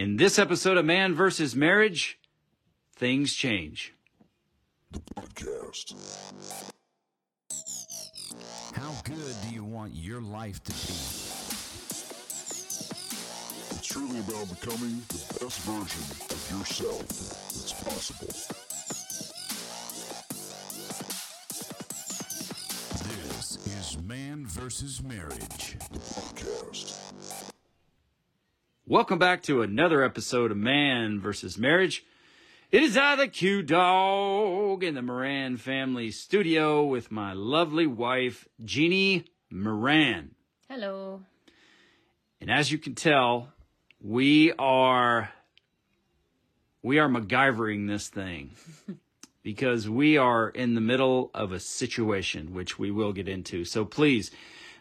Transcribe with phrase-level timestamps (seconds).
[0.00, 2.18] In this episode of Man versus Marriage,
[2.96, 3.92] things change.
[4.92, 5.92] The podcast.
[8.74, 10.94] How good do you want your life to be?
[13.76, 18.32] It's truly about becoming the best version of yourself that's possible.
[23.04, 25.76] This is Man versus Marriage.
[25.92, 26.96] The podcast.
[28.90, 32.04] Welcome back to another episode of Man versus Marriage.
[32.72, 38.48] It is I, the Q Dog, in the Moran family studio with my lovely wife,
[38.64, 40.34] Jeannie Moran.
[40.68, 41.22] Hello.
[42.40, 43.52] And as you can tell,
[44.00, 45.30] we are
[46.82, 48.50] we are MacGyvering this thing
[49.44, 53.64] because we are in the middle of a situation which we will get into.
[53.64, 54.32] So please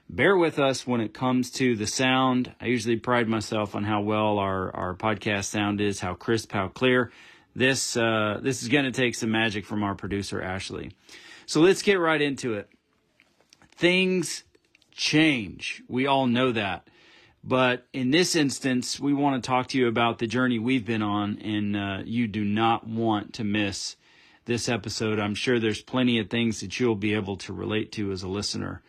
[0.09, 2.53] bear with us when it comes to the sound.
[2.59, 6.67] I usually pride myself on how well our, our podcast sound is, how crisp, how
[6.67, 7.11] clear.
[7.55, 10.91] This uh, this is going to take some magic from our producer Ashley.
[11.45, 12.69] So let's get right into it.
[13.75, 14.43] Things
[14.91, 15.83] change.
[15.87, 16.87] We all know that.
[17.43, 21.01] But in this instance, we want to talk to you about the journey we've been
[21.01, 23.95] on, and uh, you do not want to miss
[24.45, 25.19] this episode.
[25.19, 28.27] I'm sure there's plenty of things that you'll be able to relate to as a
[28.27, 28.83] listener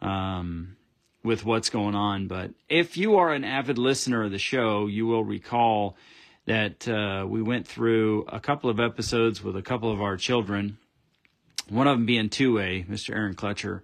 [0.00, 0.76] um,
[1.22, 2.26] with what's going on.
[2.28, 5.96] But if you are an avid listener of the show, you will recall
[6.46, 10.78] that uh, we went through a couple of episodes with a couple of our children,
[11.68, 13.14] one of them being 2A, Mr.
[13.14, 13.82] Aaron Clutcher.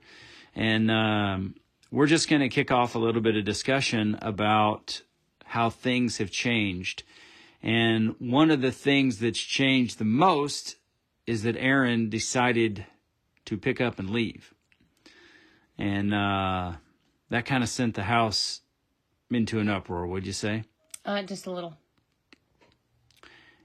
[0.55, 1.55] And um,
[1.91, 5.03] we're just going to kick off a little bit of discussion about
[5.44, 7.05] how things have changed.
[7.62, 10.77] And one of the things that's changed the most
[11.27, 12.87] is that Aaron decided
[13.44, 14.55] to pick up and leave.
[15.78, 16.72] And uh,
[17.30, 18.60] that kind of sent the house
[19.30, 20.64] into an uproar, would you say?
[21.05, 21.77] Uh, just a little.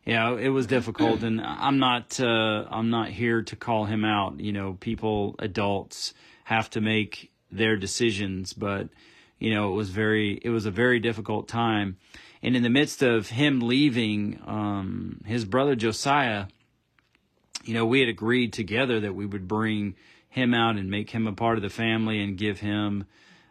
[0.05, 4.39] Yeah, it was difficult, and I'm not uh, I'm not here to call him out.
[4.39, 8.89] You know, people, adults have to make their decisions, but
[9.37, 11.97] you know, it was very it was a very difficult time,
[12.41, 16.47] and in the midst of him leaving, um, his brother Josiah,
[17.63, 19.95] you know, we had agreed together that we would bring
[20.31, 23.03] him out and make him a part of the family and give him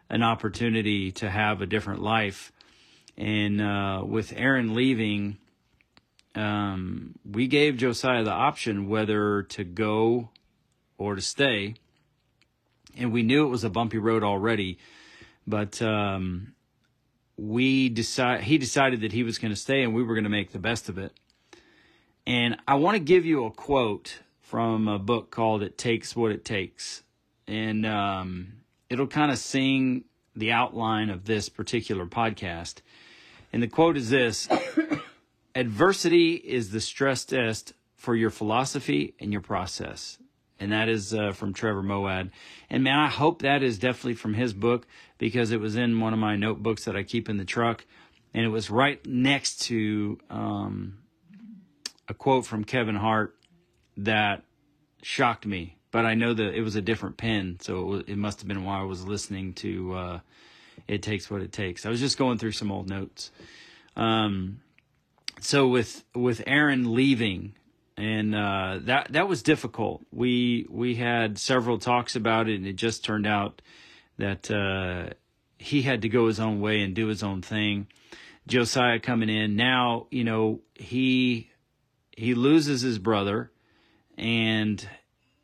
[0.09, 2.51] an opportunity to have a different life.
[3.17, 5.37] And uh, with Aaron leaving,
[6.33, 10.29] um, we gave Josiah the option whether to go
[10.97, 11.75] or to stay.
[12.97, 14.79] And we knew it was a bumpy road already,
[15.45, 16.53] but um,
[17.37, 20.29] we decide he decided that he was going to stay, and we were going to
[20.29, 21.13] make the best of it.
[22.25, 24.19] And I want to give you a quote
[24.51, 27.03] from a book called "It Takes What It Takes,"
[27.47, 28.51] and um,
[28.89, 30.03] it'll kind of sing
[30.35, 32.81] the outline of this particular podcast.
[33.53, 34.49] And the quote is this
[35.55, 40.17] adversity is the stress test for your philosophy and your process.
[40.59, 42.31] And that is uh, from Trevor Moawad.
[42.69, 44.85] And man, I hope that is definitely from his book
[45.17, 47.85] because it was in one of my notebooks that I keep in the truck.
[48.33, 50.97] And it was right next to um,
[52.09, 53.37] a quote from Kevin Hart
[54.05, 54.43] that
[55.01, 55.77] shocked me.
[55.91, 58.47] But I know that it was a different pen, so it, was, it must have
[58.47, 60.19] been while I was listening to uh,
[60.87, 63.31] "It Takes What It Takes." I was just going through some old notes.
[63.95, 64.61] Um,
[65.41, 67.55] so with with Aaron leaving,
[67.97, 70.05] and uh, that that was difficult.
[70.11, 73.61] We we had several talks about it, and it just turned out
[74.17, 75.13] that uh,
[75.57, 77.87] he had to go his own way and do his own thing.
[78.47, 81.49] Josiah coming in now, you know he
[82.15, 83.51] he loses his brother,
[84.21, 84.87] and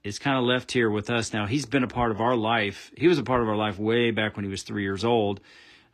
[0.04, 1.48] is kind of left here with us now.
[1.48, 2.92] He's been a part of our life.
[2.96, 5.42] He was a part of our life way back when he was three years old,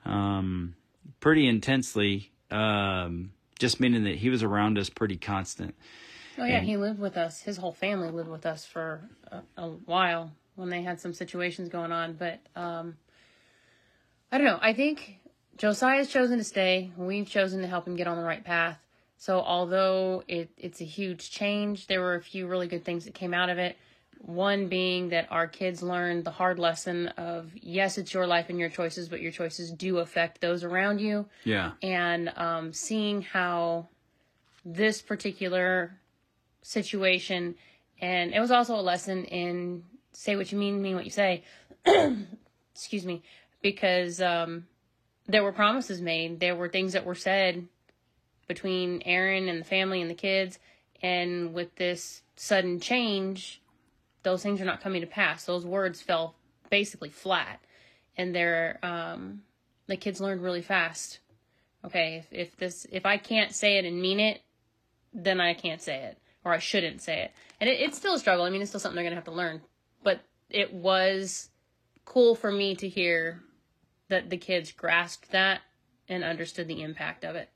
[0.05, 0.75] um,
[1.19, 2.31] pretty intensely.
[2.51, 5.73] Um, just meaning that he was around us pretty constant.
[6.38, 7.41] Oh yeah, and, he lived with us.
[7.41, 11.69] His whole family lived with us for a, a while when they had some situations
[11.69, 12.13] going on.
[12.13, 12.97] But um,
[14.31, 14.59] I don't know.
[14.61, 15.19] I think
[15.57, 16.91] Josiah's chosen to stay.
[16.97, 18.77] We've chosen to help him get on the right path.
[19.24, 23.14] So although it, it's a huge change, there were a few really good things that
[23.14, 23.78] came out of it.
[24.20, 28.60] One being that our kids learned the hard lesson of yes, it's your life and
[28.60, 31.25] your choices, but your choices do affect those around you.
[31.46, 31.72] Yeah.
[31.81, 33.88] And um, seeing how
[34.66, 35.98] this particular
[36.62, 37.56] situation,
[38.02, 41.46] and it was also a lesson in say what you mean, mean what you say.
[42.75, 43.24] Excuse me,
[43.62, 44.68] because um,
[45.28, 47.70] there were promises made, there were things that were said
[48.48, 50.60] between Aaron and the family and the kids,
[51.01, 53.62] and with this sudden change
[54.24, 55.44] those things are not coming to pass.
[55.44, 56.36] Those words fell
[56.69, 57.60] basically flat,
[58.18, 59.42] and they're um,
[59.88, 61.19] the kids learned really fast
[61.86, 64.42] Okay, if, if this if I can't say it and mean it,
[65.13, 67.31] then I can't say it or I shouldn't say it.
[67.60, 68.46] And it, it's still a struggle.
[68.46, 69.62] I mean, it's still something they're gonna have to learn.
[70.04, 71.50] But it was
[72.06, 73.42] cool for me to hear
[74.10, 75.62] that the kids grasped that
[76.07, 77.50] and understood the impact of it.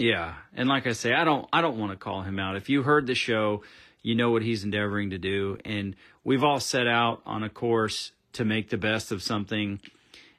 [0.00, 2.56] Yeah, and like I say, I don't I don't want to call him out.
[2.56, 3.62] If you heard the show,
[4.00, 5.94] you know what he's endeavoring to do, and
[6.24, 9.78] we've all set out on a course to make the best of something,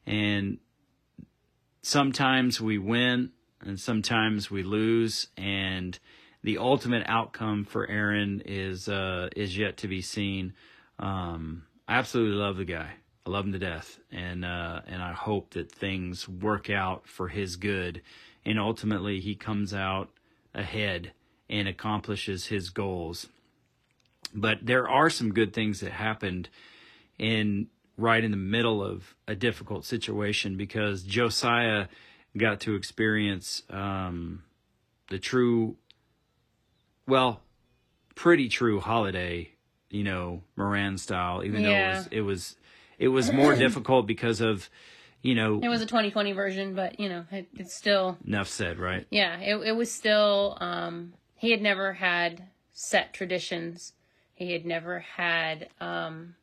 [0.07, 0.57] and
[1.83, 5.99] sometimes we win and sometimes we lose, and
[6.43, 10.53] the ultimate outcome for Aaron is uh, is yet to be seen.
[10.97, 12.93] Um, I absolutely love the guy.
[13.27, 17.27] I love him to death, and uh, and I hope that things work out for
[17.27, 18.01] his good,
[18.45, 20.09] and ultimately he comes out
[20.53, 21.11] ahead
[21.49, 23.27] and accomplishes his goals.
[24.33, 26.49] But there are some good things that happened
[27.17, 27.67] in
[27.97, 31.87] right in the middle of a difficult situation because Josiah
[32.37, 34.43] got to experience um,
[35.09, 35.75] the true,
[37.07, 37.41] well,
[38.15, 39.51] pretty true holiday,
[39.89, 41.43] you know, Moran style.
[41.43, 41.69] Even Yeah.
[41.69, 42.55] though it was, it was,
[42.97, 44.69] it was more difficult because of,
[45.21, 48.79] you know, It was a 2020 version, but you know, it, it's still enough said,
[48.79, 49.05] right?
[49.11, 49.37] yeah.
[49.39, 50.57] It it was still.
[50.59, 53.93] Um, he had never had set traditions.
[54.33, 55.69] He had never had.
[55.79, 56.35] Um,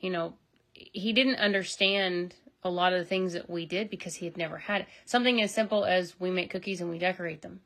[0.00, 0.34] you know,
[0.72, 2.34] he didn't understand
[2.64, 4.86] a lot of the things that we did because he had never had it.
[5.04, 7.60] Something as simple as we make cookies and we decorate them.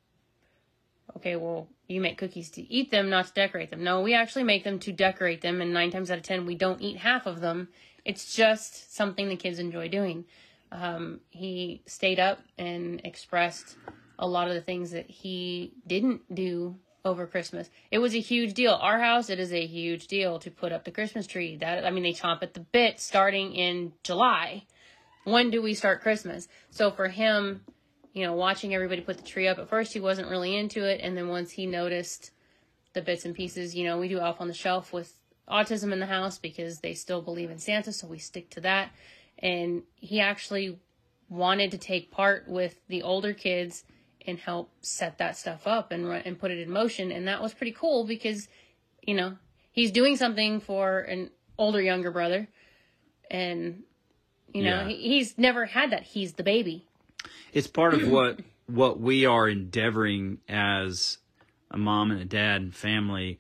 [1.16, 3.82] Okay, well, you make cookies to eat them, not to decorate them.
[3.84, 6.54] No, we actually make them to decorate them, and nine times out of ten, we
[6.54, 7.68] don't eat half of them.
[8.06, 10.26] It's just something the kids enjoy doing.
[10.70, 13.76] Um, he stayed up and expressed
[14.16, 17.68] a lot of the things that he didn't do over Christmas.
[17.90, 18.74] It was a huge deal.
[18.74, 21.56] Our house, it is a huge deal to put up the Christmas tree.
[21.56, 24.66] That I mean, they chomp at the bit starting in July.
[25.24, 26.46] When do we start Christmas?
[26.70, 27.62] So for him,
[28.12, 31.00] you know, watching everybody put the tree up, at first he wasn't really into it,
[31.02, 32.30] and then once he noticed
[32.92, 35.12] the bits and pieces, you know, we do Elf on the Shelf with
[35.48, 38.90] autism in the house because they still believe in Santa, so we stick to that.
[39.38, 40.78] And he actually
[41.28, 43.84] wanted to take part with the older kids
[44.26, 47.40] and help set that stuff up and run, and put it in motion, and that
[47.40, 48.48] was pretty cool because,
[49.02, 49.36] you know,
[49.70, 52.48] he's doing something for an older younger brother,
[53.30, 53.82] and
[54.54, 54.88] you know, Yeah.
[54.88, 56.02] he, he's never had that.
[56.04, 56.86] He's the baby.
[57.52, 61.18] it's part of what what we are endeavoring as
[61.70, 63.38] a mom and a dad and family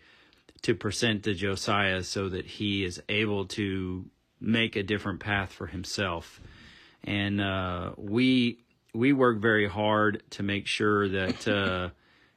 [0.62, 4.06] to present to Josiah so that he is able to
[4.40, 6.40] make a different path for himself.
[7.04, 8.58] And uh, we
[8.92, 11.90] we work very hard to make sure that uh,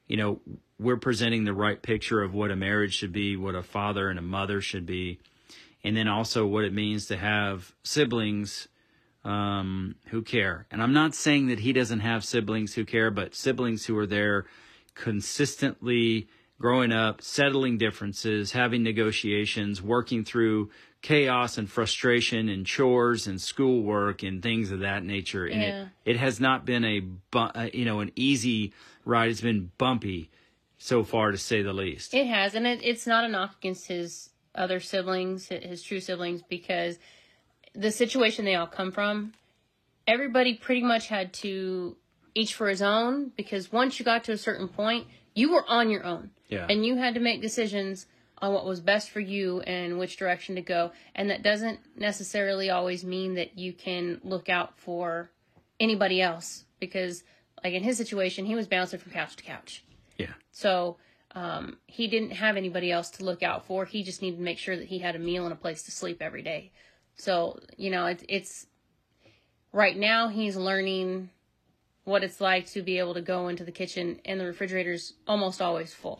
[0.08, 0.40] you know
[0.80, 4.20] we're presenting the right picture of what a marriage should be, what a father and
[4.20, 5.20] a mother should be,
[5.84, 8.68] and then also what it means to have siblings
[9.26, 10.66] um, who care.
[10.72, 14.08] And I'm not saying that he doesn't have siblings who care, but siblings who are
[14.08, 14.46] there
[14.96, 16.28] consistently
[16.60, 20.70] growing up, settling differences, having negotiations, working through
[21.02, 25.46] chaos and frustration and chores and schoolwork and things of that nature.
[25.46, 25.82] And Yeah.
[26.06, 28.74] it, it has not been a, bu- uh, you know, an easy
[29.06, 29.30] ride.
[29.30, 30.30] It's been bumpy
[30.78, 32.14] so far to say the least.
[32.14, 36.42] It has, and it, it's not a knock against his other siblings, his true siblings,
[36.42, 37.00] because
[37.74, 39.32] the situation they all come from,
[40.06, 41.96] everybody pretty much had to
[42.36, 43.32] each for his own.
[43.38, 45.08] Because once you got to a certain point,
[45.40, 46.68] you were on your own, Yeah.
[46.70, 48.06] and you had to make decisions
[48.42, 50.92] on what was best for you and which direction to go.
[51.16, 55.30] And that doesn't necessarily always mean that you can look out for
[55.80, 57.24] anybody else, because
[57.64, 59.84] like in his situation, he was bouncing from couch to couch.
[60.18, 60.34] yeah.
[60.52, 60.98] So
[61.36, 63.86] um, he didn't have anybody else to look out for.
[63.86, 65.92] He just needed to make sure that he had a meal and a place to
[65.92, 66.72] sleep every day.
[67.16, 68.66] So you know, it, it's
[69.74, 71.30] right now he's learning
[72.04, 75.62] what it's like to be able to go into the kitchen and the refrigerator's almost
[75.62, 76.20] always full.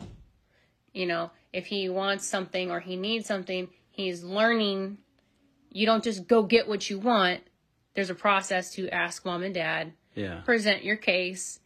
[0.92, 4.98] You know, if he wants something or he needs something, he's learning.
[5.70, 7.40] You don't just go get what you want.
[7.94, 10.40] There's a process to ask mom and dad Yeah.
[10.42, 11.60] present your case.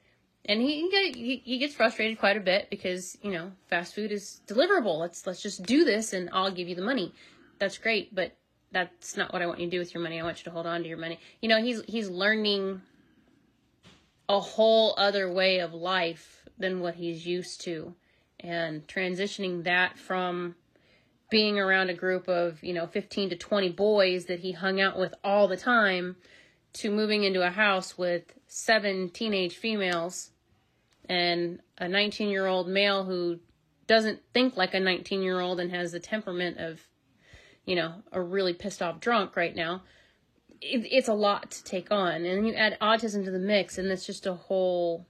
[0.47, 4.42] And he, he he gets frustrated quite a bit because you know fast food is
[4.47, 4.99] deliverable.
[4.99, 7.14] Let's let's just do this and I'll give you the money.
[7.59, 8.37] That's great, but
[8.71, 10.21] that's not what I want you to do with your money.
[10.21, 11.18] I want you to hold on to your money.
[11.40, 12.83] You know he's he's learning
[14.28, 17.95] a whole other way of life than what he's used to,
[18.40, 20.54] and transitioning that from
[21.31, 24.99] being around a group of you know 15 to 20 boys that he hung out
[24.99, 26.16] with all the time
[26.75, 30.31] to moving into a house with seven teenage females
[31.09, 33.38] and a 19 year old male who
[33.87, 36.81] doesn't think like a 19 year old and has the temperament of,
[37.64, 39.83] you know, a really pissed off drunk right now.
[40.64, 43.78] It, it's a lot to take on, and then you add autism to the mix,
[43.78, 45.06] and it's just a whole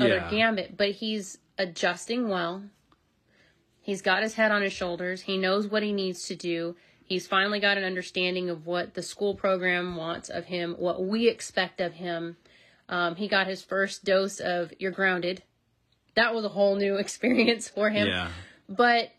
[0.00, 0.30] other Yeah.
[0.30, 0.76] gambit.
[0.76, 2.64] But he's adjusting well.
[3.80, 5.22] He's got his head on his shoulders.
[5.22, 6.76] He knows what he needs to do.
[7.04, 11.28] He's finally got an understanding of what the school program wants of him, what we
[11.28, 12.36] expect of him.
[12.88, 15.42] Um, he got his first dose of "You're grounded."
[16.14, 18.30] That was a whole new experience for him Yeah.
[18.68, 19.10] but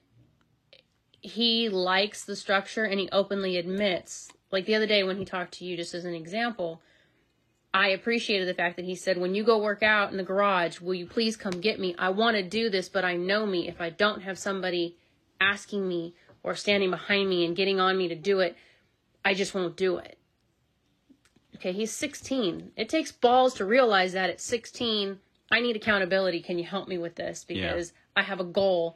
[1.22, 5.56] he likes the structure and he openly admits like the other day when he talked
[5.56, 6.82] to you just as an example
[7.74, 10.80] i appreciated the fact that he said when you go work out in the garage
[10.80, 11.94] will you please come get me?
[12.00, 13.68] I want to do this but i know me.
[13.68, 14.96] If i don't have somebody
[15.42, 18.56] asking me or standing behind me and getting on me to do it
[19.26, 20.18] i just won't do it.
[21.56, 25.20] Okay he's 16 it takes balls to realize that at 16
[25.52, 26.40] i need accountability.
[26.40, 27.44] Can you help me with this?
[27.44, 28.96] Because i have a goal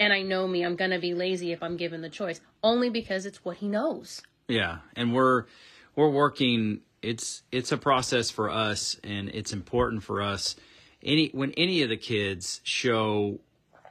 [0.00, 3.26] and I know me, I'm gonna be lazy if I'm given the choice, only because
[3.26, 4.22] it's what he knows.
[4.48, 5.44] Yeah, and we're
[5.96, 6.80] we're working.
[7.02, 10.56] It's it's a process for us, and it's important for us.
[11.02, 13.38] Any when any of the kids show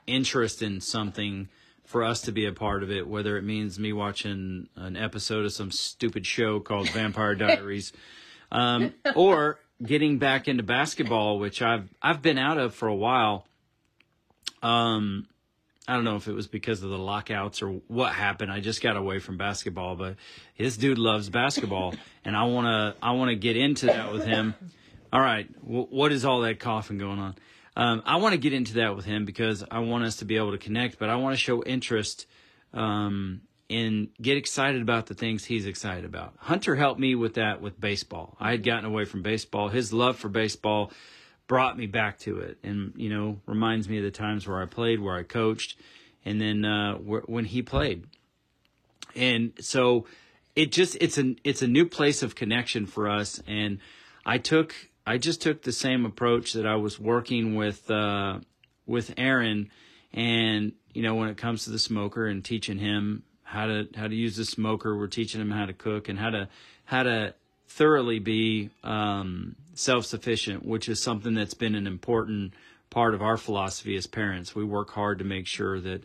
[0.07, 1.47] interest in something,
[1.85, 5.45] for us to be a part of it, whether it means me watching an episode
[5.45, 7.93] of some stupid show called Vampire Diaries,
[8.51, 13.45] um, or getting back into basketball, which I've I've been out of for a while.
[14.63, 15.27] Um,
[15.87, 18.51] I don't know if it was because of the lockouts or what happened.
[18.51, 20.15] I just got away from basketball, but
[20.57, 21.93] this dude loves basketball,
[22.25, 24.55] and I wanna I wanna get into that with him.
[25.11, 27.35] All right, w- what is all that coughing going on?
[27.75, 30.37] Um, I want to get into that with him because I want us to be
[30.37, 32.27] able to connect, but I want to show interest
[32.73, 36.33] um, and get excited about the things he's excited about.
[36.37, 38.37] Hunter helped me with that with baseball.
[38.39, 39.69] I had gotten away from baseball.
[39.69, 40.91] His love for baseball
[41.47, 44.65] brought me back to it and you know reminds me of the times where i
[44.65, 45.75] played where i coached
[46.25, 48.05] and then uh wh- when he played.
[49.15, 50.05] And so
[50.55, 53.79] it just it's an it's a new place of connection for us and
[54.25, 54.73] i took
[55.05, 58.39] i just took the same approach that i was working with uh
[58.85, 59.69] with aaron.
[60.13, 64.07] And you know when it comes to the smoker and teaching him how to how
[64.07, 66.47] to use the smoker we're teaching him how to cook and how to
[66.85, 67.33] how to
[67.67, 72.53] thoroughly be um, self-sufficient which is something that's been an important
[72.93, 74.55] part of our philosophy as parents.
[74.55, 76.03] We work hard to make sure that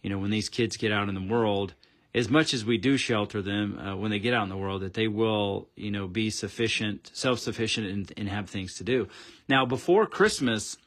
[0.00, 1.74] you know when these kids get out in the world
[2.14, 4.80] as much as we do shelter them uh, when they get out in the world
[4.80, 9.06] that they will you know be sufficient self-sufficient and, and have things to do.
[9.46, 10.78] Now before christmas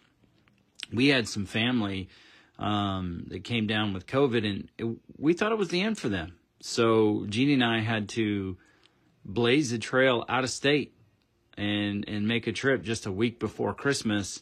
[0.91, 2.09] we had some family
[2.57, 6.09] um, that came down with covid and it, we thought it was the end for
[6.09, 6.33] them.
[6.59, 8.57] So jeannie and i had to
[9.23, 10.94] blaze a trail out of state
[11.57, 14.41] and and make a trip just a week before christmas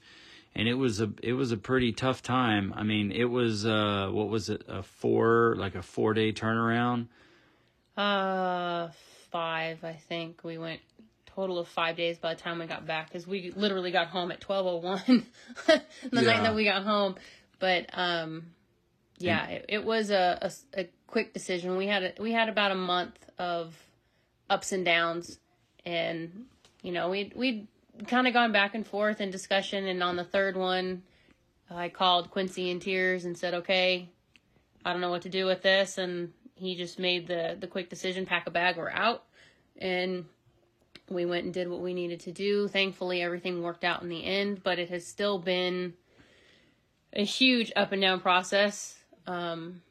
[0.56, 2.74] and it was a it was a pretty tough time.
[2.76, 7.08] I mean, it was uh what was it a four like a four day turnaround.
[7.98, 8.90] Uh,
[9.32, 10.44] five, I think.
[10.44, 10.82] We went
[11.26, 14.32] total of five days by the time we got back because we literally got home
[14.32, 15.26] at 1201
[16.12, 17.16] the night that we got home.
[17.60, 18.48] But, um,
[19.18, 20.52] yeah, it, it was a
[21.08, 21.78] quick decision.
[21.78, 23.76] We had a, we had about a month of
[24.50, 25.40] ups and downs,
[25.86, 26.46] and
[26.84, 27.68] you know we we'd
[28.08, 29.88] kind of gone back and forth in discussion.
[29.88, 31.04] And on the third one,
[31.70, 34.10] I called Quincy in tears and said, "Okay,
[34.86, 37.90] I don't know what to do with this," and he just made the the quick
[37.90, 39.24] decision: pack a bag, we're out,
[39.78, 40.26] and
[41.10, 42.68] we went and did what we needed to do.
[42.68, 45.94] Thankfully, everything worked out in the end, but it has still been
[47.14, 48.98] a huge up and down process.
[49.26, 49.82] Um,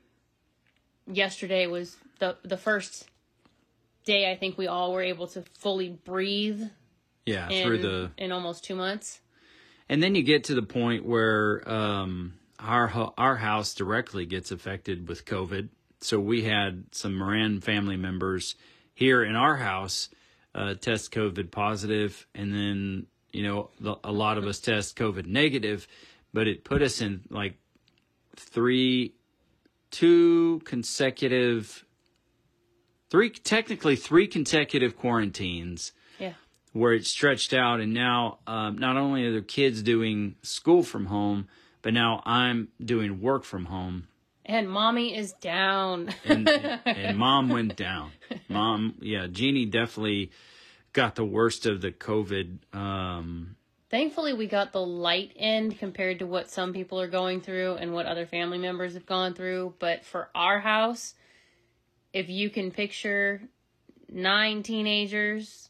[1.06, 3.08] yesterday was the the first
[4.04, 6.64] day I think we all were able to fully breathe
[7.26, 9.20] Yeah, in, through the in almost two months.
[9.88, 15.08] and then you get to the point where um our our house directly gets affected
[15.08, 15.68] with COVID.
[16.00, 18.56] So we had some Moran family members
[18.94, 20.08] here in our house
[20.54, 25.26] uh, test COVID positive, and then you know the, a lot of us test COVID
[25.26, 25.86] negative,
[26.32, 27.56] but it put us in like
[28.36, 29.14] three,
[29.90, 31.84] two consecutive,
[33.10, 35.92] three technically three consecutive quarantines.
[36.72, 41.06] Where it stretched out and now um, not only are the kids doing school from
[41.06, 41.46] home
[41.82, 44.06] but now i'm doing work from home
[44.44, 46.10] And mommy is down.
[46.24, 46.48] and,
[46.86, 48.10] and, mom went down
[48.48, 50.30] mom yeah jeannie definitely
[50.92, 53.56] got the worst of the covid um,
[53.92, 57.92] Thankfully, we got the light end compared to what some people are going through and
[57.92, 59.74] what other family members have gone through.
[59.78, 61.12] But for our house,
[62.14, 63.42] if you can picture
[64.08, 65.68] nine teenagers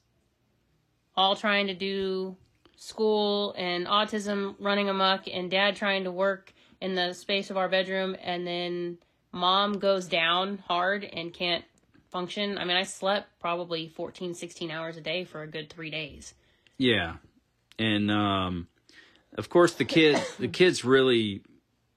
[1.16, 2.37] all trying to do
[2.76, 7.69] school and autism running amok, and dad trying to work in the space of our
[7.69, 8.99] bedroom, and then
[9.31, 11.64] mom goes down hard and can't
[12.11, 12.59] function.
[12.59, 16.35] I mean, I slept probably 14, 16 hours a day for a good three days.
[16.76, 17.16] Yeah,
[17.78, 18.69] and um,
[19.37, 21.42] of course the kids the kids really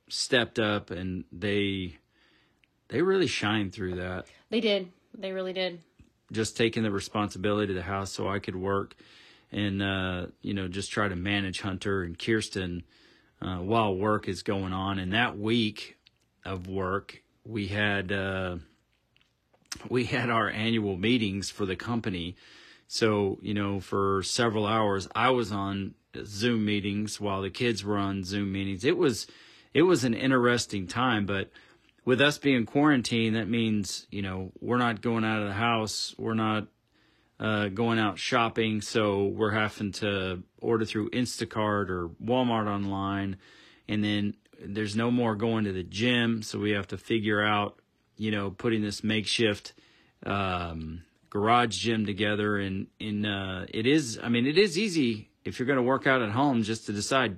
[0.10, 1.98] stepped up and they
[2.90, 4.26] they really shined through that.
[4.50, 4.92] They did.
[5.18, 5.80] They really did.
[6.32, 8.96] Just taking the responsibility of the house so I could work
[9.52, 12.84] and uh, you know just try to manage Hunter and Kirsten
[13.42, 15.00] uh, while work is going on.
[15.00, 15.98] And that week
[16.44, 18.58] of work, we had uh,
[19.90, 22.36] we had our annual meetings for the company.
[22.88, 27.98] So you know, for several hours, I was on Zoom meetings while the kids were
[27.98, 28.84] on Zoom meetings.
[28.84, 29.28] It was
[29.74, 31.50] it was an interesting time, but
[32.06, 36.16] with us being quarantined, that means you know we're not going out of the house,
[36.18, 36.68] we're not
[37.40, 43.38] uh, going out shopping, so we're having to order through Instacart or Walmart online,
[43.88, 47.80] and then there's no more going to the gym, so we have to figure out,
[48.18, 49.74] you know, putting this makeshift
[50.26, 55.60] um, garage gym together, and in uh, it is, I mean, it is easy if
[55.60, 57.38] you're going to work out at home just to decide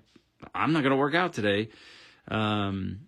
[0.53, 1.69] I'm not going to work out today.
[2.29, 3.06] Um,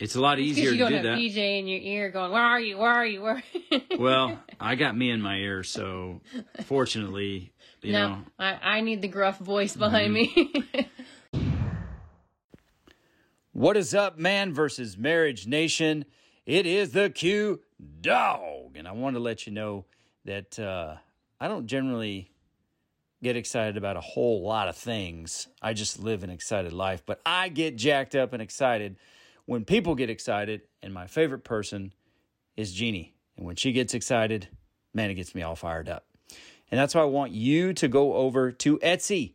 [0.00, 1.18] it's a lot easier you to don't do have that.
[1.18, 2.78] PJ in your ear going, "Where are you?
[2.78, 3.22] Where are you?
[3.22, 3.42] Where?"
[3.98, 6.20] well, I got me in my ear, so
[6.64, 7.52] fortunately,
[7.82, 10.52] you no, know, I, I need the gruff voice behind me.
[13.52, 16.06] What is up, man versus marriage nation?
[16.46, 17.60] It is the Q
[18.00, 18.76] Dog.
[18.76, 19.84] And I want to let you know
[20.24, 20.94] that uh,
[21.40, 22.30] I don't generally
[23.22, 25.48] get excited about a whole lot of things.
[25.60, 28.96] I just live an excited life, but I get jacked up and excited
[29.50, 30.62] when people get excited.
[30.80, 31.92] And my favorite person
[32.56, 33.16] is Jeannie.
[33.36, 34.46] And when she gets excited,
[34.94, 36.06] man, it gets me all fired up.
[36.70, 39.32] And that's why I want you to go over to Etsy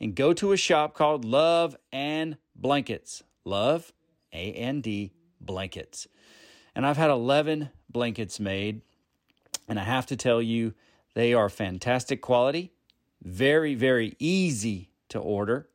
[0.00, 3.22] and go to a shop called Love and Blankets.
[3.44, 3.92] Love,
[4.32, 6.08] A N D, Blankets.
[6.74, 8.80] And I've had 11 blankets made.
[9.68, 10.74] And I have to tell you,
[11.14, 12.72] they are fantastic quality,
[13.22, 15.68] very, very easy to order.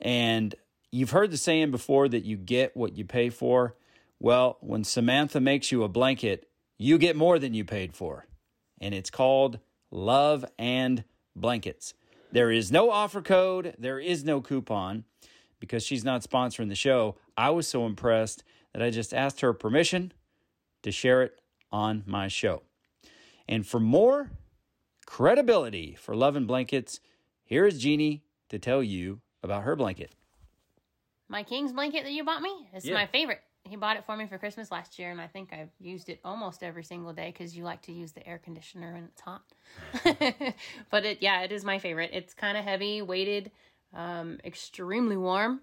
[0.00, 0.54] And
[0.96, 3.76] you've heard the saying before that you get what you pay for.
[4.18, 8.26] Well, when Samantha makes you a blanket, you get more than you paid for.
[8.80, 9.58] And it's called
[9.90, 11.04] Love and
[11.34, 11.94] Blankets.
[12.32, 15.04] There is no offer code, there is no coupon
[15.60, 17.16] because she's not sponsoring the show.
[17.36, 20.12] I was so impressed that I just asked her permission
[20.82, 22.62] to share it on my show.
[23.48, 24.30] And for more
[25.06, 27.00] credibility for Love and Blankets,
[27.44, 30.12] here is Jeannie to tell you about her blanket.
[31.28, 32.68] My King's blanket that you bought me.
[32.72, 32.94] It's Yeah.
[32.94, 33.42] my favorite.
[33.64, 36.20] He bought it for me for Christmas last year, and I think I've used it
[36.24, 39.42] almost every single day because you like to use the air conditioner when it's hot.
[40.90, 42.10] but it, yeah, it is my favorite.
[42.12, 43.50] It's kind of heavy, weighted,
[43.92, 45.62] um, extremely warm,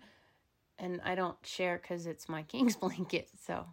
[0.77, 3.29] and I don't share because it's my King's blanket.
[3.45, 3.65] So,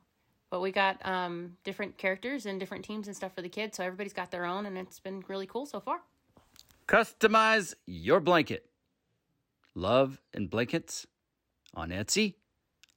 [0.49, 3.83] but we got um, different characters and different teams and stuff for the kids, so
[3.85, 6.03] everybody's got their own, and it's been really cool so far.
[6.87, 8.67] Customize your blanket.
[9.75, 11.07] Love and Blankets
[11.75, 12.35] on Etsy.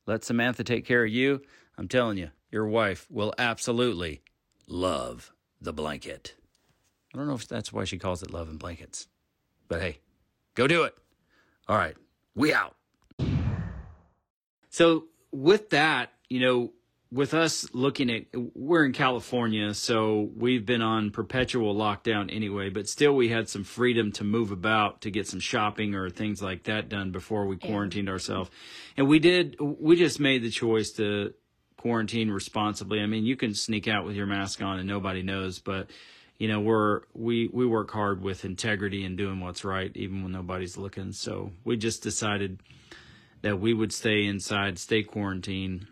[0.06, 1.42] Let Samantha take care of you.
[1.78, 4.22] I'm telling you, your wife will absolutely
[4.68, 5.32] love
[5.62, 6.36] the blanket.
[7.14, 9.08] I don't know if that's why she calls it Love and Blankets,
[9.68, 10.00] but hey,
[10.56, 10.96] go do it.
[11.68, 11.96] All right,
[12.36, 12.76] we out.
[14.70, 16.74] So, with that, you know,
[17.13, 18.23] with us looking at,
[18.56, 23.63] we're in California, so we've been on perpetual lockdown anyway, but still we had some
[23.63, 27.56] freedom to move about to get some shopping or things like that done before we
[27.56, 28.49] quarantined ourselves.
[28.97, 31.36] And we did, we just made the choice to
[31.78, 32.99] quarantine responsibly.
[32.99, 35.91] I mean, you can sneak out with your mask on and nobody knows, but
[36.39, 40.32] you know, we're, we, we work hard with integrity and doing what's right, even when
[40.32, 41.12] nobody's looking.
[41.12, 42.60] So we just decided
[43.43, 45.86] that we would stay inside, stay quarantined,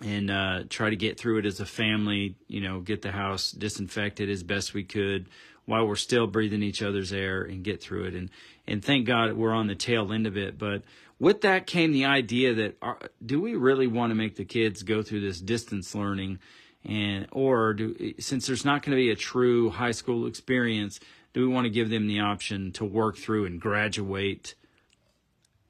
[0.00, 2.36] and uh, try to get through it as a family.
[2.46, 5.28] You know, get the house disinfected as best we could
[5.64, 8.14] while we're still breathing each other's air and get through it.
[8.14, 8.30] And
[8.66, 10.58] and thank God we're on the tail end of it.
[10.58, 10.82] But
[11.18, 14.82] with that came the idea that are, do we really want to make the kids
[14.82, 16.38] go through this distance learning,
[16.84, 21.00] and or do since there's not going to be a true high school experience,
[21.32, 24.54] do we want to give them the option to work through and graduate?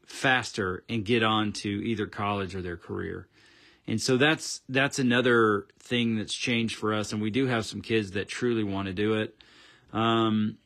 [0.09, 3.29] faster and get on to either college or their career.
[3.89, 7.81] And so that's that's another thing that's changed for us, and we do have some
[7.81, 9.35] kids that truly want to do it.
[9.95, 10.59] Um,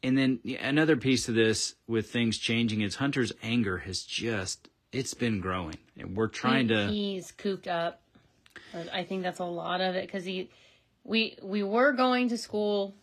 [0.00, 5.12] and then another piece of this with things changing is Hunter's anger has just it's
[5.12, 6.86] been growing, and we're trying to.
[6.86, 8.00] He's cooped up.
[8.92, 10.50] I think that's a lot of it because he,
[11.02, 12.94] we we were going to school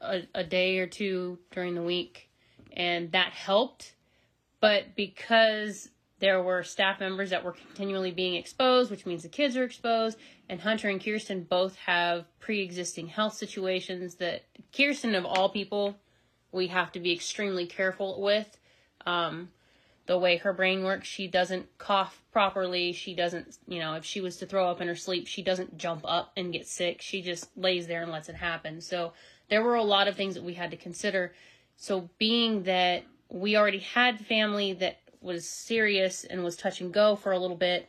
[0.00, 2.30] a, a day or two during the week,
[2.74, 3.92] and that helped.
[4.58, 5.90] But because
[6.22, 10.16] there were staff members that were continually being exposed, which means the kids are exposed.
[10.48, 15.96] And Hunter and Kirsten both have pre existing health situations that Kirsten, of all people,
[16.52, 18.56] we have to be extremely careful with.
[19.04, 19.48] Um,
[20.06, 22.92] the way her brain works, she doesn't cough properly.
[22.92, 25.76] She doesn't, you know, if she was to throw up in her sleep, she doesn't
[25.76, 27.02] jump up and get sick.
[27.02, 28.80] She just lays there and lets it happen.
[28.80, 29.12] So
[29.48, 31.34] there were a lot of things that we had to consider.
[31.74, 37.16] So being that we already had family that was serious and was touch and go
[37.16, 37.88] for a little bit,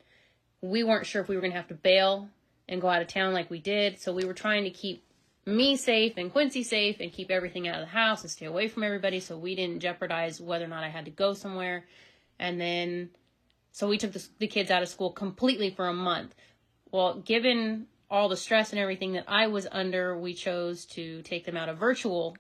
[0.61, 2.29] we weren't sure if we were going to have to bail
[2.67, 3.99] and go out of town like we did.
[3.99, 5.03] So we were trying to keep
[5.45, 8.67] me safe and Quincy safe and keep everything out of the house and stay away
[8.67, 11.85] from everybody so we didn't jeopardize whether or not I had to go somewhere.
[12.39, 13.09] And then,
[13.71, 16.33] so we took the, the kids out of school completely for a month.
[16.91, 21.45] Well, given all the stress and everything that I was under, we chose to take
[21.45, 22.37] them out of virtual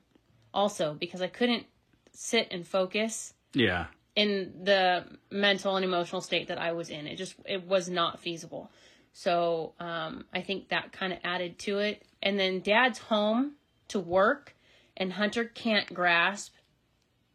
[0.53, 1.65] also because I couldn't
[2.13, 3.87] sit and focus Yeah.
[4.15, 7.07] In the mental and emotional state that I was in.
[7.07, 8.71] It just it was not feasible.
[9.13, 12.03] So um, I think that kind of added to it.
[12.21, 13.53] And then Dad's home
[13.89, 14.55] to work,
[14.97, 16.53] and Hunter can't grasp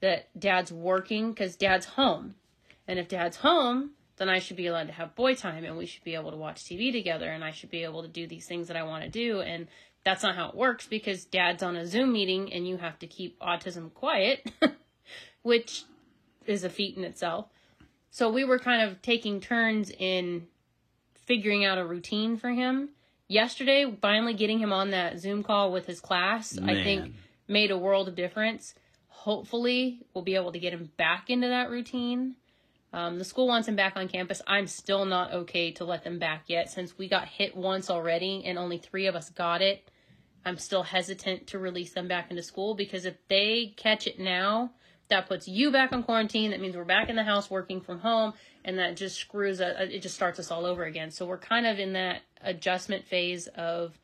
[0.01, 2.35] that Dad's working because Dad's home.
[2.87, 5.87] And if Dad's home, then I should be allowed to have boy time, and we
[5.87, 8.47] should be able to watch TV together, and I should be able to do these
[8.47, 9.41] things that I want to do.
[9.41, 9.69] And
[10.05, 13.07] that's not how it works because Dad's on a Zoom meeting, and you have to
[13.07, 14.51] keep autism quiet,
[15.43, 15.85] which
[16.49, 17.47] is a feat in itself.
[18.11, 20.47] So we were kind of taking turns in
[21.15, 22.91] figuring out a routine for him.
[23.29, 27.15] Yesterday, finally getting him on that Zoom call with his class, I think
[27.47, 28.75] made a world of difference.
[29.09, 32.37] Hopefully, we'll be able to get him back into that routine.
[32.93, 34.41] Um, the school wants him back on campus.
[34.47, 38.43] I'm still not okay to let them back yet since we got hit once already
[38.47, 39.91] and only three of us got it.
[40.45, 44.73] I'm still hesitant to release them back into school because if they catch it now,
[45.09, 46.51] that puts you back on quarantine.
[46.51, 49.61] That means we're back in the house working from home, and that just screws.
[49.61, 51.11] uh it just starts us all over again.
[51.11, 53.99] So we're kind of in that adjustment phase of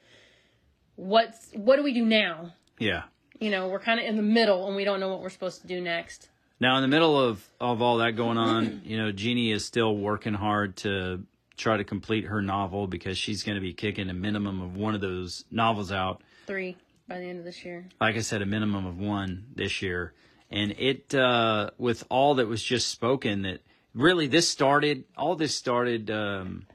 [0.96, 2.54] what's what do we do now?
[2.78, 3.04] Yeah.
[3.40, 5.62] You know, we're kind of in the middle, and we don't know what we're supposed
[5.62, 6.28] to do next.
[6.60, 9.96] Now, in the middle of, of all that going on, you know, Jeannie is still
[9.96, 11.24] working hard to
[11.56, 14.94] try to complete her novel because she's going to be kicking a minimum of one
[14.94, 16.22] of those novels out.
[16.46, 16.76] Three
[17.08, 17.86] by the end of this year.
[18.00, 20.14] Like I said, a minimum of one this year.
[20.54, 23.60] And it, uh, with all that was just spoken, that
[23.92, 26.66] really this started, all this started um,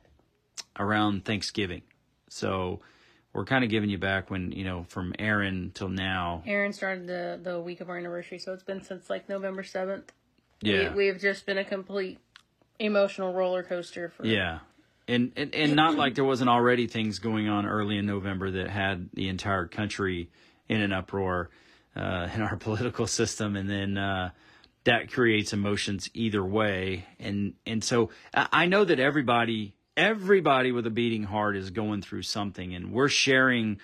[0.77, 1.83] around Thanksgiving.
[2.27, 2.81] So
[3.31, 6.43] we're kind of giving you back when, you know, from Aaron till now.
[6.45, 10.11] Aaron started the the week of our anniversary, so it's been since like November seventh.
[10.61, 10.93] Yeah.
[10.93, 12.19] we, we've just been a complete
[12.79, 14.59] emotional roller coaster for Yeah.
[15.07, 18.69] And, and and not like there wasn't already things going on early in November that
[18.69, 20.29] had the entire country
[20.67, 21.49] in an uproar
[21.95, 24.31] uh, in our political system, and then uh,
[24.83, 27.05] that creates emotions either way.
[27.19, 32.23] And and so I know that everybody everybody with a beating heart is going through
[32.23, 33.79] something, and we're sharing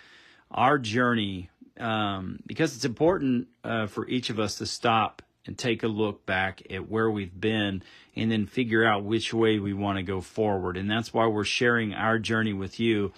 [0.52, 5.84] our journey um, because it's important uh, for each of us to stop and take
[5.84, 7.84] a look back at where we've been
[8.16, 10.78] and then figure out which way we want to go forward.
[10.78, 13.12] And that's why we're sharing our journey with you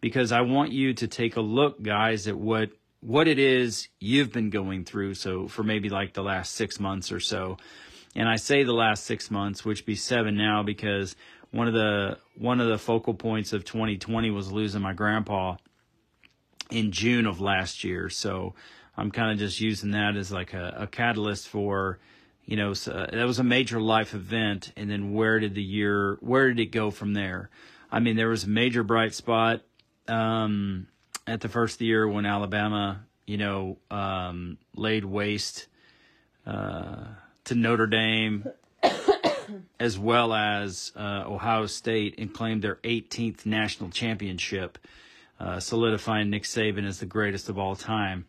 [0.00, 2.70] because I want you to take a look, guys, at what
[3.04, 5.14] what it is you've been going through.
[5.14, 7.58] So for maybe like the last six months or so.
[8.16, 11.14] And I say the last six months, which be seven now, because
[11.50, 15.56] one of the one of the focal points of 2020 was losing my grandpa
[16.70, 18.08] in June of last year.
[18.08, 18.54] So
[18.96, 21.98] I'm kind of just using that as like a, a catalyst for,
[22.46, 24.72] you know, so that was a major life event.
[24.76, 27.50] And then where did the year, where did it go from there?
[27.92, 29.60] I mean, there was a major bright spot
[30.08, 30.88] um,
[31.26, 35.66] at the first year when Alabama, you know, um, laid waste
[36.46, 37.04] uh,
[37.44, 38.48] to Notre Dame.
[39.78, 44.78] As well as uh, Ohio State and claimed their 18th national championship
[45.38, 48.26] uh, solidifying Nick Saban as the greatest of all time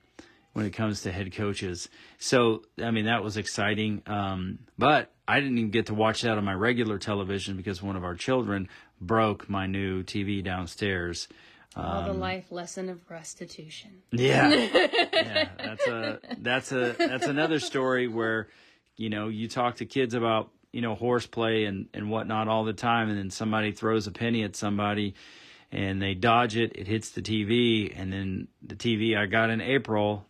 [0.53, 1.89] when it comes to head coaches.
[2.17, 4.01] So, I mean, that was exciting.
[4.07, 7.95] Um, but I didn't even get to watch that on my regular television because one
[7.95, 11.27] of our children broke my new TV downstairs.
[11.75, 14.01] All the um, life lesson of restitution.
[14.11, 14.49] Yeah.
[15.13, 15.49] yeah.
[15.57, 18.47] That's a, that's a, that's another story where,
[18.95, 22.73] you know, you talk to kids about, you know, horseplay and, and whatnot all the
[22.73, 23.09] time.
[23.09, 25.15] And then somebody throws a penny at somebody
[25.71, 26.71] and they dodge it.
[26.75, 27.91] It hits the TV.
[27.95, 30.25] And then the TV I got in April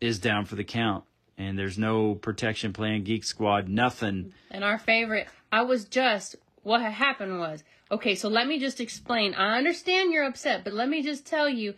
[0.00, 1.04] is down for the count.
[1.38, 4.32] And there's no protection plan, Geek Squad, nothing.
[4.50, 8.80] And our favorite, I was just, what had happened was, okay, so let me just
[8.80, 9.34] explain.
[9.34, 11.74] I understand you're upset, but let me just tell you,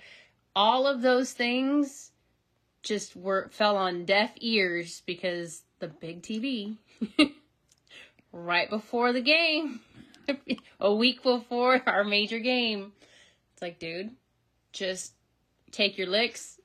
[0.54, 2.10] all of those things
[2.82, 6.76] just were fell on deaf ears because the big TV
[8.32, 9.80] right before the game,
[10.80, 12.92] a week before our major game.
[13.52, 14.10] It's like, dude,
[14.72, 15.12] just
[15.70, 16.60] take your licks,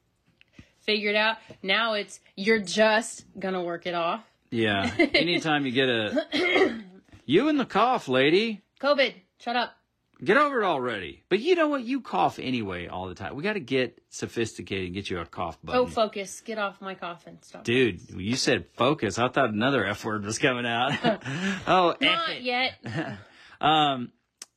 [0.82, 1.38] figure it out.
[1.62, 4.23] Now it's you're just gonna work it off.
[4.49, 4.93] Yeah.
[5.13, 6.84] Anytime you get a
[7.25, 8.62] you and the cough, lady.
[8.79, 9.76] COVID, shut up.
[10.24, 11.24] Get over it already.
[11.28, 11.84] But you know what?
[11.84, 13.36] You cough anyway all the time.
[13.36, 15.82] We got to get sophisticated and get you a cough button.
[15.82, 16.39] Oh, focus.
[16.41, 17.39] Get off my coffin.
[17.41, 17.63] Stop.
[17.63, 19.19] Dude, you said focus.
[19.19, 20.93] I thought another F word was coming out.
[21.67, 22.74] oh, F Not yet.
[23.62, 24.12] Um,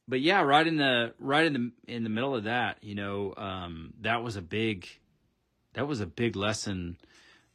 [0.09, 3.33] but yeah, right in the right in the in the middle of that, you know,
[3.37, 4.89] um, that was a big
[5.75, 6.97] that was a big lesson.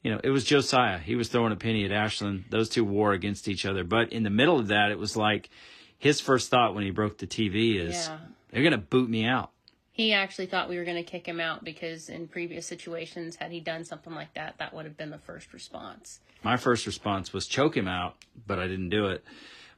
[0.01, 0.97] You know, it was Josiah.
[0.97, 2.45] He was throwing a penny at Ashland.
[2.49, 3.83] Those two war against each other.
[3.83, 5.49] But in the middle of that, it was like
[6.01, 8.17] his first thought when he broke the TV is Yeah.
[8.49, 9.51] they're gonna boot me out.
[9.91, 13.51] He actually thought we were going to kick him out because in previous situations, had
[13.51, 16.21] he done something like that, that would have been the first response.
[16.43, 18.15] my first response was choke him out,
[18.47, 19.23] but I didn't do it.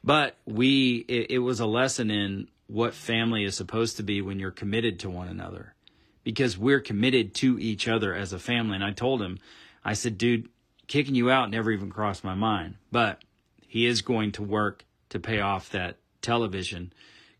[0.03, 4.39] But we, it, it was a lesson in what family is supposed to be when
[4.39, 5.73] you're committed to one another,
[6.23, 8.75] because we're committed to each other as a family.
[8.75, 9.39] And I told him,
[9.83, 10.47] I said, dude,
[10.87, 13.21] kicking you out never even crossed my mind, but
[13.67, 16.91] he is going to work to pay off that television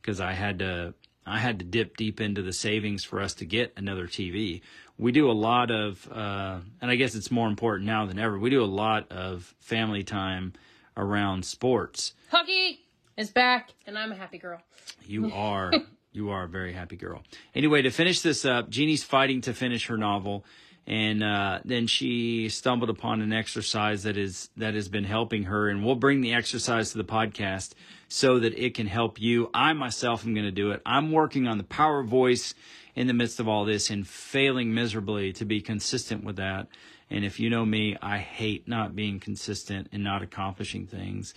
[0.02, 0.94] because I had to
[1.26, 4.62] I had to dip deep into the savings for us to get another TV.
[4.98, 8.38] We do a lot of, uh, and I guess it's more important now than ever.
[8.38, 10.54] We do a lot of family time
[10.98, 12.14] around sports.
[12.30, 12.82] Hockey
[13.18, 14.62] is back, and I'm a happy girl.
[15.06, 15.72] You are
[16.12, 17.24] you are a very happy girl.
[17.56, 20.46] Anyway, to finish this up, Jeannie's fighting to finish her novel,
[20.86, 25.70] and uh, then she stumbled upon an exercise that is that has been helping her,
[25.70, 27.74] and we'll bring the exercise to the podcast
[28.10, 29.50] so that it can help you.
[29.54, 30.82] I myself am going to do it.
[30.86, 32.54] I'm working on the power of voice
[32.96, 36.68] in the midst of all this and failing miserably to be consistent with that.
[37.10, 41.34] And if you know me, I hate not being consistent and not accomplishing things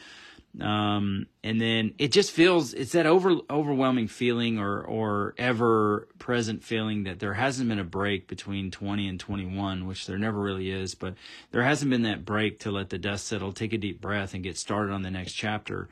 [0.61, 6.65] um, and then it just feels it's that over overwhelming feeling or or ever present
[6.65, 10.71] feeling that there hasn't been a break between 20 and 21 which there never really
[10.71, 11.15] is but
[11.51, 13.53] there hasn't been that break to let the dust settle.
[13.53, 15.89] Take a deep breath and get started on the next chapter.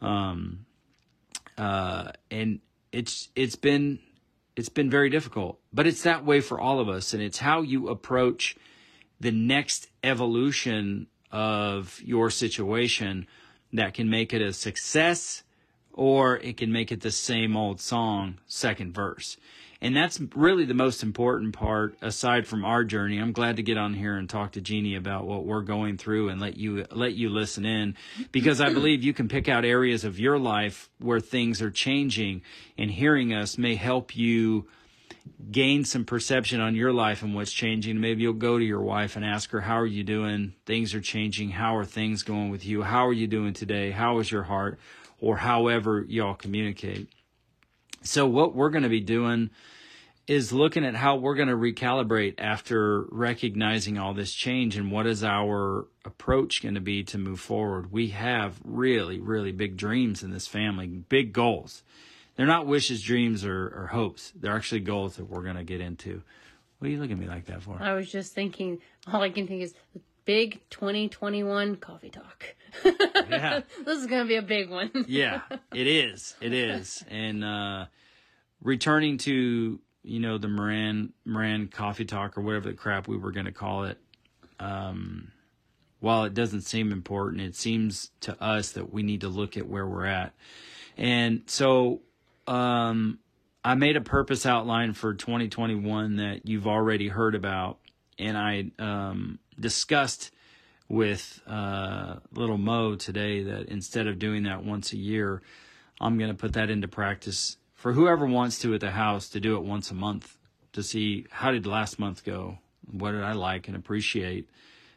[0.00, 0.66] Um,
[1.56, 4.00] uh, and it's it's been
[4.56, 7.62] it's been very difficult but it's that way for all of us and it's how
[7.62, 8.56] you approach
[9.20, 13.26] the next evolution of your situation
[13.72, 15.42] that can make it a success
[15.92, 19.36] or it can make it the same old song second verse.
[19.82, 23.18] And that's really the most important part aside from our journey.
[23.18, 26.28] I'm glad to get on here and talk to jeannie about what we're going through
[26.28, 27.96] and let you let you listen in
[28.30, 32.42] because i believe you can pick out areas of your life where things are changing
[32.76, 34.66] and hearing us may help you
[35.50, 38.00] gain some perception on your life and what's changing.
[38.00, 40.54] Maybe you'll go to your wife and ask her, How are you doing?
[40.66, 41.50] Things are changing.
[41.50, 42.82] How are things going with you?
[42.82, 43.90] How are you doing today?
[43.90, 44.78] How is your heart?
[45.20, 47.08] Or however y'all communicate.
[48.02, 49.50] So, what we're going to be doing
[50.26, 55.04] is looking at how we're going to recalibrate after recognizing all this change and what
[55.04, 57.90] is our approach going to be to move forward.
[57.90, 61.82] We have really, really big dreams in this family, big goals.
[62.40, 64.32] They're not wishes, dreams, or, or hopes.
[64.34, 66.22] They're actually goals that we're going to get into.
[66.78, 67.76] What are you looking at me like that for?
[67.78, 72.46] I was just thinking, all I can think is the big 2021 coffee talk.
[72.82, 73.60] Yeah.
[73.84, 74.90] this is going to be a big one.
[75.06, 75.42] yeah,
[75.74, 76.34] it is.
[76.40, 77.04] It is.
[77.10, 77.84] And uh,
[78.62, 83.32] returning to you know the Moran Moran Coffee Talk or whatever the crap we were
[83.32, 83.98] going to call it.
[84.58, 85.30] Um,
[85.98, 89.68] while it doesn't seem important, it seems to us that we need to look at
[89.68, 90.32] where we're at.
[90.96, 92.00] And so
[92.50, 93.20] um,
[93.64, 97.78] I made a purpose outline for 2021 that you've already heard about,
[98.18, 100.32] and I um, discussed
[100.88, 105.42] with uh, little Mo today that instead of doing that once a year,
[106.00, 109.40] I'm going to put that into practice for whoever wants to at the house to
[109.40, 110.36] do it once a month
[110.72, 112.58] to see how did last month go,
[112.90, 114.48] what did I like and appreciate,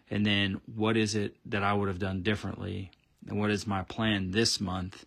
[0.10, 2.90] and then what is it that I would have done differently,
[3.28, 5.06] and what is my plan this month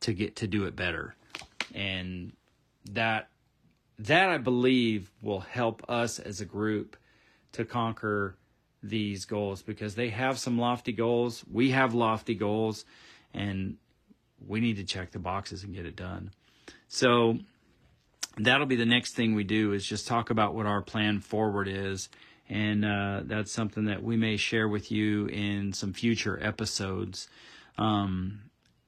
[0.00, 1.14] to get to do it better,
[1.74, 2.32] and
[2.90, 3.28] that
[3.98, 6.96] that I believe will help us as a group
[7.52, 8.36] to conquer
[8.82, 11.44] these goals because they have some lofty goals.
[11.50, 12.84] We have lofty goals
[13.34, 13.76] and
[14.46, 16.30] we need to check the boxes and get it done.
[16.86, 17.38] So
[18.36, 21.66] that'll be the next thing we do is just talk about what our plan forward
[21.66, 22.08] is.
[22.48, 27.28] And uh, that's something that we may share with you in some future episodes.
[27.76, 28.42] Um,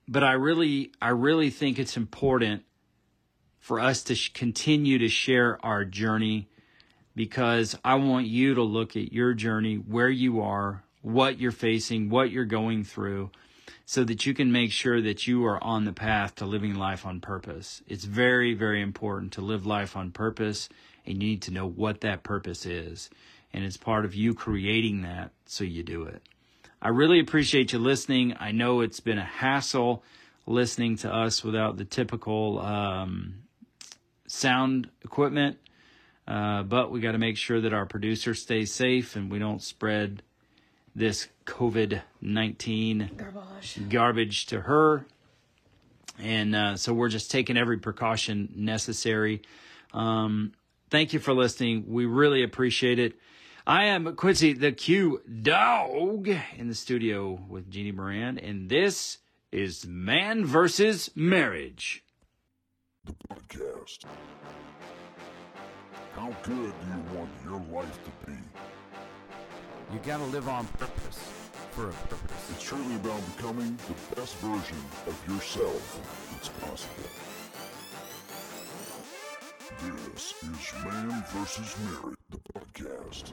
[0.09, 2.63] but I really, I really think it's important
[3.61, 6.49] for us to sh- continue to share our journey
[7.15, 12.09] because I want you to look at your journey, where you are, what you're facing,
[12.09, 13.31] what you're going through,
[13.85, 17.05] so that you can make sure that you are on the path to living life
[17.05, 17.83] on purpose.
[17.87, 20.69] It's very, very important to live life on purpose,
[21.05, 23.11] and you need to know what that purpose is.
[23.53, 26.23] And it's part of you creating that so you do it.
[26.81, 28.35] I really appreciate you listening.
[28.39, 30.03] I know it's been a hassle
[30.47, 33.43] listening to us without the typical um,
[34.31, 35.59] sound equipment,
[36.27, 39.63] uh, but we got to make sure that our producer stays safe and we don't
[39.63, 40.23] spread
[40.95, 43.89] this COVID 19 Garbage.
[43.89, 45.05] garbage to her.
[46.19, 49.43] And uh, so we're just taking every precaution necessary.
[49.93, 50.53] Um,
[50.91, 51.85] thank you for listening.
[51.89, 53.15] We really appreciate it.
[53.67, 59.19] I am Quincy the Q Dog in the studio with Jeannie Moran, and this
[59.53, 62.03] is Man versus Marriage.
[63.05, 64.05] The podcast.
[66.15, 68.37] How good do you want your life to be?
[69.93, 71.19] You gotta live on purpose
[71.71, 72.51] for a purpose.
[72.51, 77.09] It's truly about becoming the best version of yourself that's possible.
[79.83, 81.77] This is Man vs.
[81.85, 83.33] Marriage, the podcast.